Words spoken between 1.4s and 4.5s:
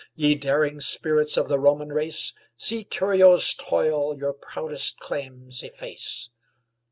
the Roman race, See Curio's toil your